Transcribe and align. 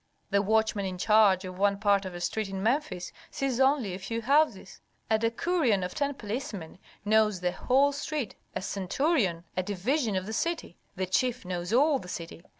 "The 0.31 0.41
watchman 0.41 0.85
in 0.85 0.97
charge 0.97 1.45
of 1.45 1.59
one 1.59 1.79
part 1.79 2.05
of 2.05 2.15
a 2.15 2.21
street 2.21 2.49
in 2.49 2.63
Memphis 2.63 3.11
sees 3.29 3.59
only 3.59 3.93
a 3.93 3.99
few 3.99 4.23
houses. 4.23 4.81
A 5.11 5.19
decurion 5.19 5.83
of 5.85 5.93
ten 5.93 6.15
policemen 6.15 6.79
knows 7.05 7.39
the 7.39 7.51
whole 7.51 7.91
street, 7.91 8.35
a 8.55 8.63
centurion 8.63 9.43
a 9.55 9.61
division 9.61 10.15
of 10.15 10.25
the 10.25 10.33
city, 10.33 10.75
the 10.95 11.05
chief 11.05 11.45
knows 11.45 11.71
all 11.71 11.99
the 11.99 12.07
city. 12.07 12.43